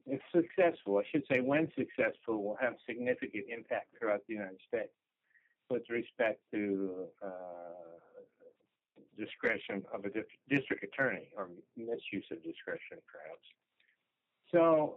[0.07, 4.92] if successful, I should say, when successful, will have significant impact throughout the United States
[5.70, 7.28] with respect to uh,
[9.18, 10.11] discretion of a
[10.48, 13.46] district attorney or misuse of discretion, perhaps.
[14.52, 14.96] So,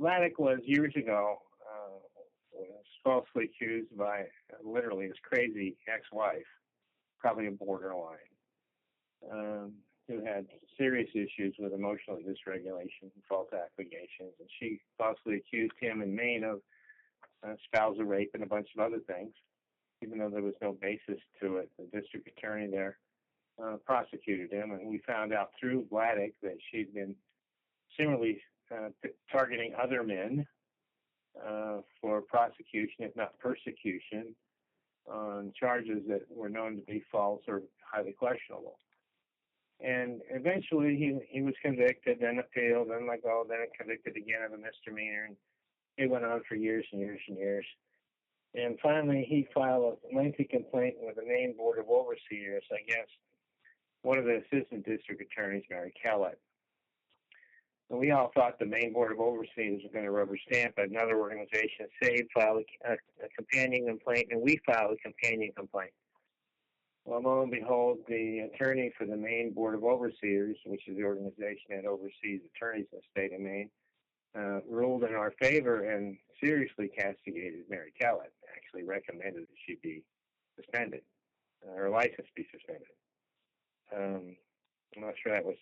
[0.00, 1.47] Vladek was years ago uh,
[2.52, 4.24] was falsely accused by
[4.64, 6.46] literally his crazy ex-wife,
[7.18, 8.16] probably a borderline,
[9.30, 9.72] um,
[10.06, 16.02] who had serious issues with emotional dysregulation and false accusations, and she falsely accused him
[16.02, 16.60] in Maine of
[17.46, 19.32] uh, spousal rape and a bunch of other things,
[20.02, 21.70] even though there was no basis to it.
[21.78, 22.98] The district attorney there
[23.62, 27.14] uh, prosecuted him, and we found out through Vladek that she'd been
[27.98, 28.88] similarly uh,
[29.30, 30.46] targeting other men
[31.46, 34.34] uh, for prosecution, if not persecution,
[35.06, 38.78] on charges that were known to be false or highly questionable.
[39.80, 44.52] And eventually he, he was convicted, then appealed, then let go, then convicted again of
[44.52, 45.26] a misdemeanor.
[45.28, 45.36] And
[45.96, 47.64] it went on for years and years and years.
[48.54, 53.12] And finally, he filed a lengthy complaint with the Maine Board of Overseers against
[54.02, 56.40] one of the assistant district attorneys, Mary Kellett.
[57.90, 60.74] And we all thought the Maine Board of Overseers was going to rubber stamp.
[60.76, 65.92] Another organization, SAVE, filed a, a companion complaint, and we filed a companion complaint.
[67.06, 71.04] Well, lo and behold, the attorney for the Maine Board of Overseers, which is the
[71.04, 73.70] organization that oversees attorneys in the state of Maine,
[74.38, 78.32] uh, ruled in our favor and seriously castigated Mary Kellett.
[78.54, 80.02] Actually, recommended that she be
[80.56, 81.00] suspended,
[81.66, 82.92] uh, her license be suspended.
[83.96, 84.36] Um,
[84.94, 85.56] I'm not sure that was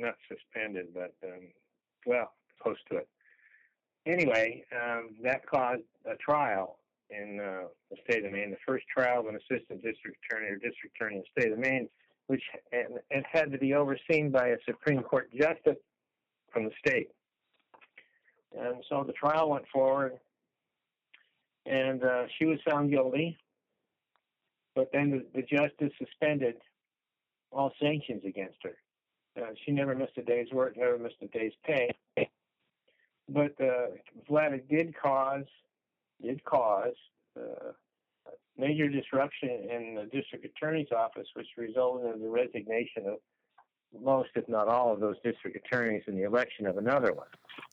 [0.00, 1.48] not suspended, but um,
[2.06, 2.32] well,
[2.62, 3.08] close to it.
[4.06, 6.78] Anyway, um, that caused a trial
[7.10, 10.56] in uh, the state of Maine, the first trial of an assistant district attorney or
[10.56, 11.88] district attorney in the state of Maine,
[12.28, 15.80] which and had to be overseen by a Supreme Court justice
[16.52, 17.08] from the state.
[18.58, 20.14] And so the trial went forward,
[21.66, 23.38] and uh, she was found guilty.
[24.74, 26.54] But then the, the justice suspended
[27.52, 28.76] all sanctions against her.
[29.36, 31.90] Uh, she never missed a day's work, never missed a day's pay.
[33.28, 33.86] But uh,
[34.28, 35.44] Vlad did cause
[36.20, 36.94] did cause
[37.38, 37.72] uh,
[38.58, 43.18] major disruption in the district attorney's office, which resulted in the resignation of
[44.02, 47.26] most, if not all, of those district attorneys in the election of another one,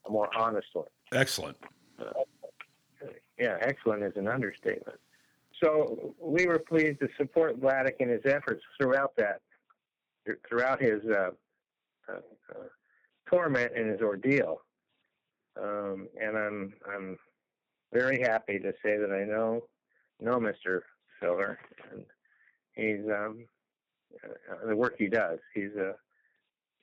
[0.06, 0.86] a more honest one.
[1.12, 1.56] Excellent.
[1.98, 2.10] Uh,
[3.38, 4.98] yeah, excellent is an understatement.
[5.62, 9.40] So we were pleased to support Vladek in his efforts throughout that,
[10.48, 11.30] throughout his uh,
[12.08, 12.64] uh,
[13.28, 14.62] torment in his ordeal.
[15.60, 17.18] Um, and I'm I'm
[17.92, 19.64] very happy to say that I know
[20.20, 20.80] know Mr.
[21.20, 21.58] Filler,
[21.90, 22.04] and
[22.72, 23.44] he's um,
[24.24, 25.38] uh, the work he does.
[25.54, 25.94] He's a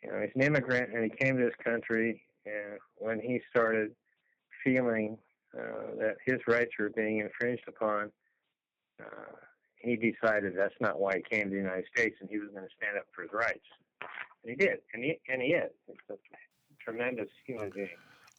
[0.04, 3.92] you know he's an immigrant, and he came to this country, and when he started
[4.64, 5.18] feeling
[5.58, 8.12] uh, that his rights were being infringed upon,
[9.00, 9.36] uh,
[9.78, 12.64] he decided that's not why he came to the United States, and he was going
[12.64, 13.66] to stand up for his rights.
[14.46, 15.72] And he did, and he and he is.
[15.88, 16.16] It's a
[16.84, 17.90] tremendous human being.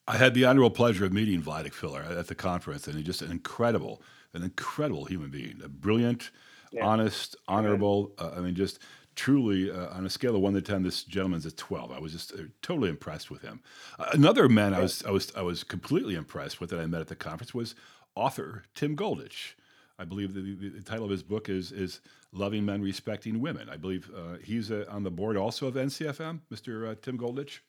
[0.06, 3.22] I had the honorable pleasure of meeting Vladek Filler at the conference, and he's just
[3.22, 5.60] an incredible, an incredible human being.
[5.64, 6.30] A brilliant,
[6.70, 6.86] yeah.
[6.86, 8.12] honest, honorable.
[8.18, 8.78] Uh, I mean, just
[9.16, 11.90] truly uh, on a scale of one to ten, this gentleman's a twelve.
[11.90, 13.60] I was just uh, totally impressed with him.
[13.98, 17.00] Uh, another man I was I was I was completely impressed with that I met
[17.00, 17.74] at the conference was
[18.14, 19.54] author Tim Goldich.
[19.98, 22.00] I believe the, the, title of his book is is
[22.32, 23.68] Loving Men, Respecting Women.
[23.70, 27.00] I believe uh, he's uh, on the board also of NCFM, Mr.
[27.00, 27.60] Tim Goldich.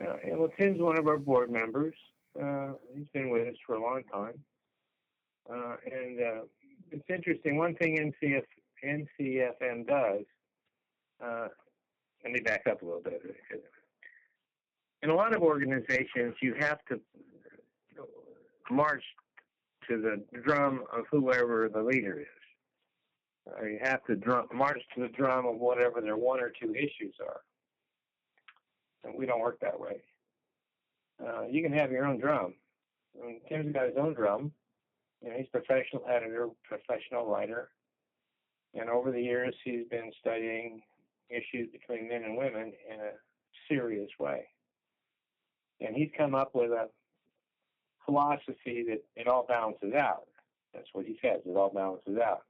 [0.00, 1.94] Uh, well, Tim's one of our board members.
[2.40, 4.34] Uh, he's been with us for a long time.
[5.52, 6.40] Uh, and uh,
[6.92, 7.56] it's interesting.
[7.56, 8.44] One thing NCF,
[8.84, 10.24] NCFM does,
[11.24, 11.48] uh,
[12.22, 13.20] let me back up a little bit.
[15.02, 17.00] In a lot of organizations, you have to
[18.70, 19.02] march
[19.90, 22.26] to the drum of whoever the leader is.
[23.62, 27.14] You have to drum, march to the drum of whatever their one or two issues
[27.20, 27.40] are
[29.04, 30.02] and we don't work that way.
[31.24, 32.54] Uh, you can have your own drum.
[33.20, 34.52] I mean, Tim's got his own drum.
[35.22, 37.70] You know, he's a professional editor, professional writer,
[38.74, 40.82] and over the years he's been studying
[41.28, 43.12] issues between men and women in a
[43.68, 44.46] serious way.
[45.80, 46.88] And he's come up with a
[48.04, 50.26] philosophy that it all balances out.
[50.74, 51.40] That's what he says.
[51.44, 52.42] It all balances out.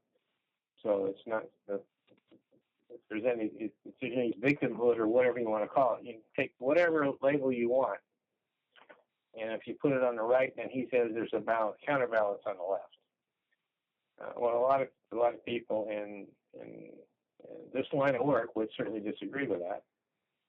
[0.82, 1.80] So it's not if
[3.08, 6.52] there's any if there's any victimhood or whatever you want to call it, you take
[6.58, 8.00] whatever label you want,
[9.40, 12.40] and if you put it on the right, then he says there's a balance, counterbalance
[12.46, 12.84] on the left.
[14.20, 16.26] Uh, well, a lot of a lot of people in,
[16.60, 16.90] in,
[17.48, 19.82] in this line of work would certainly disagree with that.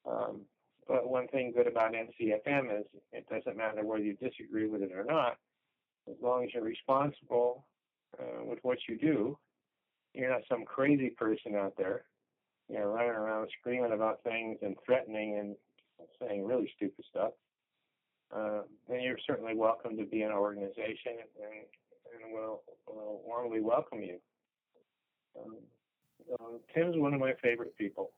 [0.09, 0.41] Um,
[0.87, 4.91] but one thing good about NCFM is it doesn't matter whether you disagree with it
[4.93, 5.37] or not,
[6.09, 7.65] as long as you're responsible
[8.19, 9.37] uh, with what you do.
[10.13, 12.03] You're not some crazy person out there
[12.71, 15.55] you know, running around screaming about things and threatening and
[16.19, 17.31] saying really stupid stuff,
[18.33, 23.59] uh, then you're certainly welcome to be in our organization and, and we'll, we'll warmly
[23.59, 24.17] welcome you.
[25.37, 25.57] Um,
[26.39, 28.11] um, Tim's one of my favorite people.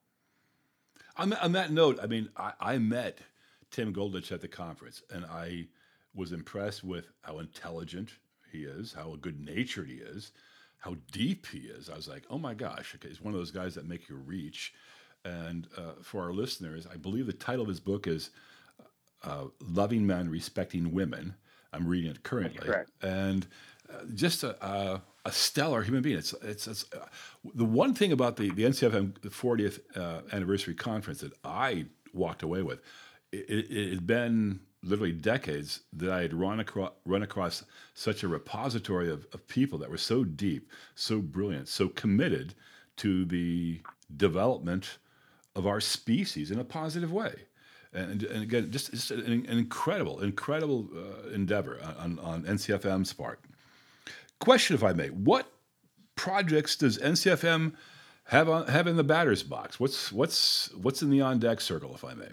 [1.16, 3.20] On, on that note, I mean, I, I met
[3.72, 5.68] Tim Goldich at the conference, and I
[6.16, 8.12] was impressed with how intelligent
[8.52, 10.32] he is, how good natured he is,
[10.78, 11.90] how deep he is.
[11.90, 14.16] I was like, oh my gosh, okay, he's one of those guys that make you
[14.16, 14.74] reach.
[15.26, 18.32] And uh, for our listeners, I believe the title of his book is
[19.24, 21.36] uh, "Loving Men, Respecting Women."
[21.72, 22.68] I'm reading it currently,
[23.02, 23.48] and
[23.90, 26.18] uh, just a, a, stellar human being.
[26.18, 27.06] It's it's, it's uh,
[27.54, 32.62] the one thing about the the NCFM 40th uh, anniversary conference that I walked away
[32.62, 32.80] with.
[33.32, 38.24] It, it, it had been literally decades that I had run across, run across such
[38.24, 42.54] a repository of, of people that were so deep, so brilliant, so committed
[42.98, 43.82] to the
[44.16, 44.98] development
[45.56, 47.34] of our species in a positive way.
[47.94, 53.40] And, and again, just, just an, an, incredible, incredible uh, endeavor on, on NCFM's part.
[54.44, 55.50] Question, if I may, what
[56.16, 57.76] projects does NCFM
[58.26, 59.80] have on, have in the batter's box?
[59.80, 62.28] What's what's what's in the on deck circle, if I may?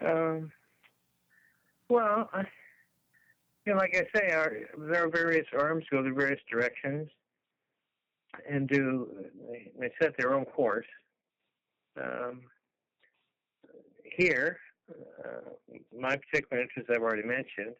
[0.00, 0.52] Um,
[1.88, 2.30] well,
[3.66, 7.08] you know, like I say, our, there are various arms go to various directions
[8.48, 9.08] and do
[9.50, 10.86] they, they set their own course.
[12.00, 12.42] Um,
[14.04, 15.50] here, uh,
[15.98, 17.74] my particular interest I've already mentioned.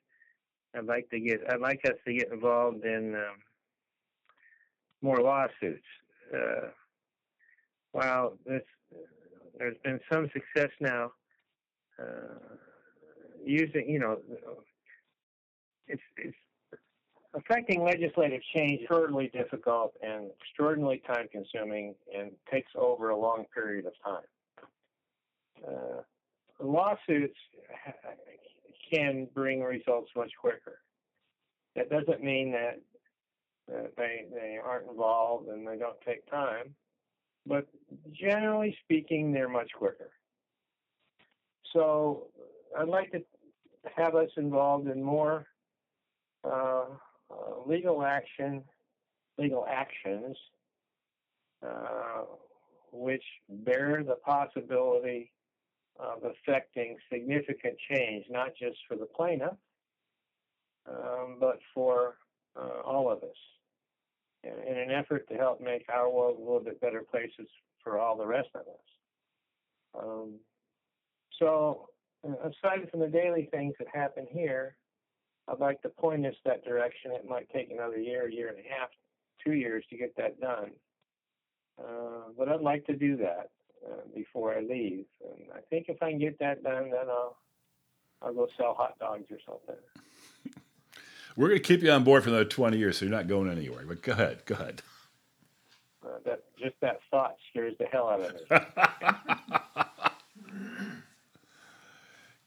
[0.77, 3.37] I'd like to get I'd like us to get involved in um,
[5.03, 5.85] more lawsuits.
[6.35, 6.69] Uh,
[7.93, 11.11] while there's been some success now
[11.99, 12.57] uh,
[13.45, 14.19] using, you know,
[15.87, 16.37] it's, it's
[17.35, 23.87] affecting legislative change extraordinarily difficult and extraordinarily time consuming and takes over a long period
[23.87, 24.23] of time.
[25.67, 26.03] Uh,
[26.61, 27.39] lawsuits
[28.93, 30.81] can bring results much quicker.
[31.77, 32.81] That doesn't mean that
[33.97, 36.75] they they aren't involved and they don't take time,
[37.47, 37.67] but
[38.13, 40.11] generally speaking, they're much quicker.
[41.73, 42.29] So
[42.79, 43.23] I'd like to
[43.97, 45.47] have us involved in more
[46.45, 46.85] uh,
[47.31, 48.63] uh, legal action,
[49.37, 50.37] legal actions,
[51.67, 52.23] uh,
[52.93, 55.31] which bear the possibility
[55.99, 59.55] of affecting significant change, not just for the plaintiff,
[60.89, 62.17] um, but for
[62.57, 63.37] uh, all of us,
[64.45, 67.49] in, in, an effort to help make our world a little bit better places
[67.83, 70.01] for all the rest of us.
[70.01, 70.35] Um,
[71.39, 71.89] so,
[72.25, 74.77] aside from the daily things that happen here,
[75.49, 77.13] I'd like to point us that direction.
[77.13, 78.91] It might take another year, year and a half,
[79.45, 80.71] two years to get that done.
[81.79, 83.51] Uh, but I'd like to do that
[83.87, 85.07] uh, before I leave.
[85.23, 87.37] And I think if I can get that done, then I'll
[88.21, 89.77] I'll go sell hot dogs or something.
[91.37, 93.49] We're going to keep you on board for another 20 years, so you're not going
[93.49, 93.85] anywhere.
[93.87, 94.83] But go ahead, go ahead.
[96.05, 98.41] Uh, that just that thought scares the hell out of me.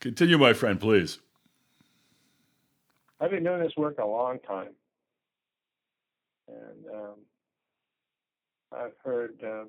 [0.00, 1.20] Continue, my friend, please.
[3.20, 4.74] I've been doing this work a long time,
[6.48, 7.14] and um,
[8.72, 9.64] I've heard uh,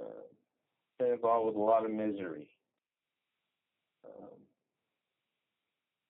[0.00, 0.26] uh,
[0.98, 2.48] been involved with a lot of misery.
[4.04, 4.28] Um,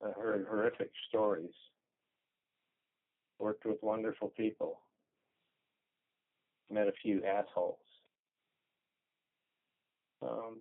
[0.05, 1.55] I heard horrific stories.
[3.39, 4.81] Worked with wonderful people.
[6.71, 7.79] Met a few assholes.
[10.23, 10.61] Um,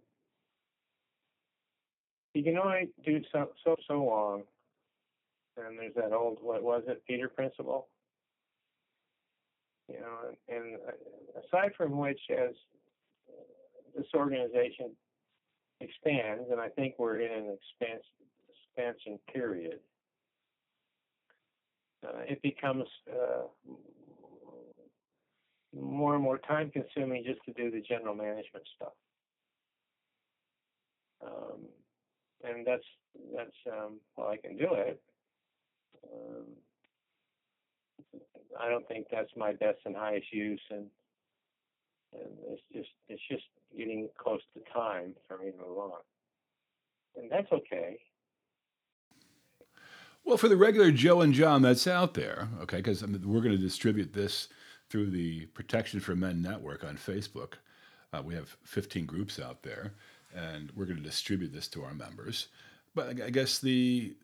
[2.33, 4.43] you can only do so so so long.
[5.57, 7.87] And there's that old what was it Peter principle.
[9.87, 10.17] You know,
[10.49, 10.77] and, and
[11.45, 12.55] aside from which, as
[13.95, 14.91] this organization
[15.81, 18.11] expands, and I think we're in an expansion
[18.75, 19.79] expansion period,
[22.05, 23.47] uh, it becomes uh,
[25.73, 28.93] more and more time consuming just to do the general management stuff.
[31.25, 31.61] Um,
[32.43, 32.83] and that's
[33.35, 35.01] that's um, well, I can do it.
[36.03, 36.45] Um,
[38.59, 40.85] I don't think that's my best and highest use, and
[42.49, 43.43] it's just it's just
[43.77, 45.91] getting close to time for me to move on,
[47.15, 47.97] and that's okay.
[50.23, 53.41] Well, for the regular Joe and John that's out there, okay, because I mean, we're
[53.41, 54.47] going to distribute this
[54.89, 57.53] through the Protection for Men Network on Facebook.
[58.11, 59.93] Uh, we have 15 groups out there,
[60.35, 62.47] and we're going to distribute this to our members.
[62.95, 64.15] But I guess the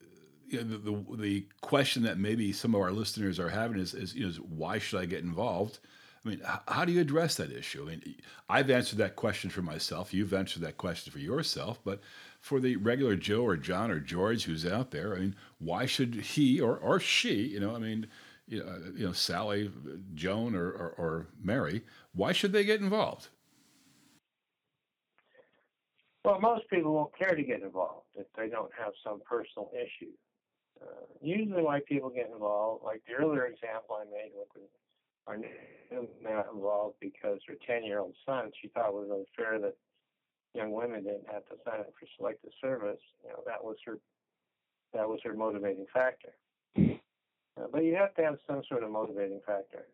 [0.47, 3.93] you know, the, the, the question that maybe some of our listeners are having is,
[3.93, 5.79] is, you know, is why should I get involved?
[6.23, 7.83] I mean, how do you address that issue?
[7.83, 8.15] I mean,
[8.47, 10.13] I've answered that question for myself.
[10.13, 11.79] You've answered that question for yourself.
[11.83, 11.99] But
[12.39, 16.13] for the regular Joe or John or George who's out there, I mean, why should
[16.13, 18.05] he or, or she, you know, I mean,
[18.47, 19.71] you know, you know Sally,
[20.13, 23.29] Joan, or, or, or Mary, why should they get involved?
[26.23, 30.11] Well, most people won't care to get involved if they don't have some personal issue.
[30.79, 34.61] Uh, usually, why people get involved, like the earlier example I made with the,
[35.27, 35.47] our new
[36.53, 39.75] involved because her 10 year old son, she thought it was unfair that
[40.53, 42.99] young women didn't have to sign up for selective service.
[43.23, 43.97] You know, that was her
[44.93, 46.33] that was her motivating factor.
[46.77, 49.85] Uh, but you have to have some sort of motivating factor.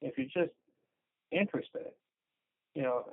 [0.00, 0.54] If you're just
[1.30, 1.92] interested,
[2.74, 3.04] you know,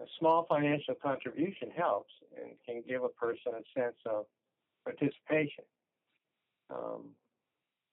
[0.00, 4.26] a small financial contribution helps and can give a person a sense of
[4.84, 5.64] participation.
[6.70, 7.10] Um,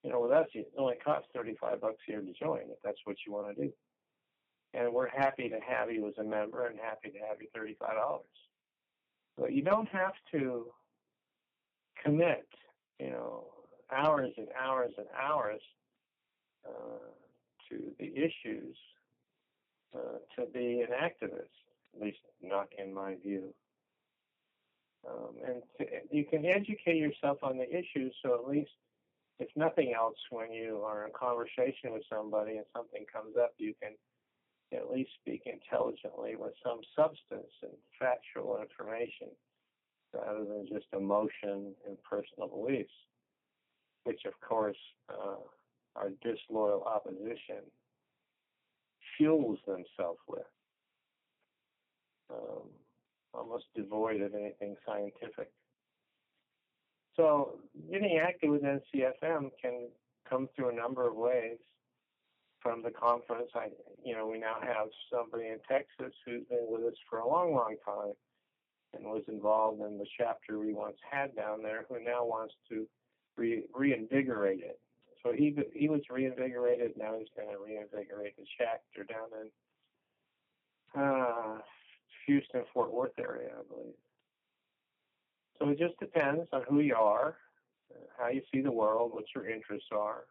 [0.02, 3.00] you know, with us, it only costs 35 bucks a year to join if that's
[3.04, 3.72] what you want to do.
[4.74, 8.20] And we're happy to have you as a member and happy to have you $35.
[9.36, 10.66] But you don't have to
[12.04, 12.46] commit,
[13.00, 13.46] you know,
[13.90, 15.60] hours and hours and hours
[16.66, 17.08] uh,
[17.68, 18.76] to the issues
[19.94, 21.54] uh, to be an activist,
[21.94, 23.54] at least not in my view.
[25.08, 28.70] Um, and to, you can educate yourself on the issues so at least
[29.38, 33.74] if nothing else when you are in conversation with somebody and something comes up you
[33.82, 33.92] can
[34.76, 39.28] at least speak intelligently with some substance and factual information
[40.12, 42.92] rather than just emotion and personal beliefs
[44.04, 44.76] which of course
[45.10, 45.36] uh,
[45.96, 47.62] our disloyal opposition
[49.16, 50.46] fuels themselves with
[52.30, 52.68] um,
[53.34, 55.50] almost devoid of anything scientific.
[57.18, 57.58] So
[57.90, 59.88] getting active with NCFM can
[60.30, 61.58] come through a number of ways.
[62.60, 63.68] From the conference, I,
[64.04, 67.54] you know, we now have somebody in Texas who's been with us for a long,
[67.54, 68.14] long time
[68.94, 72.86] and was involved in the chapter we once had down there, who now wants to
[73.36, 74.80] re- reinvigorate it.
[75.22, 76.92] So he he was reinvigorated.
[76.96, 79.28] Now he's going to reinvigorate the chapter down
[80.94, 81.58] in uh,
[82.26, 83.94] Houston, Fort Worth area, I believe.
[85.58, 87.36] So it just depends on who you are,
[88.18, 90.24] how you see the world, what your interests are.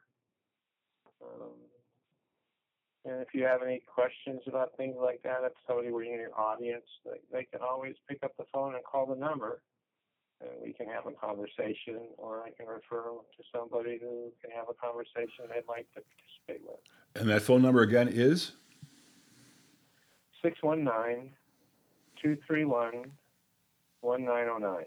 [1.21, 1.51] Um,
[3.05, 6.37] And if you have any questions about things like that, if somebody were in your
[6.37, 9.61] audience, they, they can always pick up the phone and call the number,
[10.41, 14.51] and we can have a conversation, or I can refer them to somebody who can
[14.51, 16.79] have a conversation they'd like to participate with.
[17.15, 18.51] And that phone number again is?
[20.43, 21.31] 619
[22.21, 23.11] 231
[24.01, 24.85] 1909.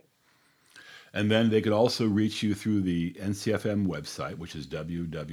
[1.12, 5.32] And then they could also reach you through the NCFM website, which is www.ncfm.org.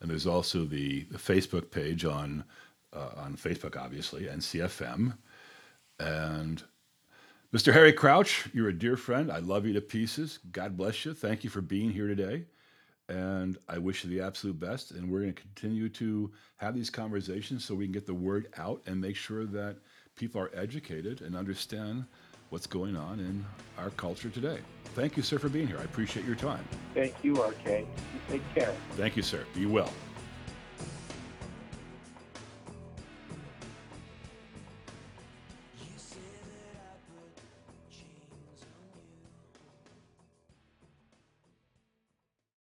[0.00, 2.44] And there's also the, the Facebook page on,
[2.92, 5.16] uh, on Facebook, obviously, NCFM.
[5.98, 6.62] And
[7.54, 7.72] Mr.
[7.72, 9.32] Harry Crouch, you're a dear friend.
[9.32, 10.40] I love you to pieces.
[10.52, 11.14] God bless you.
[11.14, 12.44] Thank you for being here today.
[13.08, 14.90] And I wish you the absolute best.
[14.90, 18.48] And we're going to continue to have these conversations so we can get the word
[18.58, 19.78] out and make sure that
[20.16, 22.04] people are educated and understand
[22.50, 23.44] what's going on in
[23.78, 24.58] our culture today.
[24.94, 25.78] Thank you, sir, for being here.
[25.78, 26.64] I appreciate your time.
[26.94, 27.66] Thank you, RK.
[27.66, 27.86] You
[28.28, 28.74] take care.
[28.92, 29.44] Thank you, sir.
[29.54, 29.92] Be well.